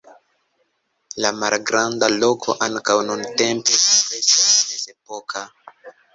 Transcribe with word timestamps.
La 1.25 1.31
malgranda 1.43 2.09
loko 2.21 2.57
ankaŭ 2.69 2.97
nuntempe 3.11 3.51
impresas 3.83 4.51
mezepoka. 4.73 5.47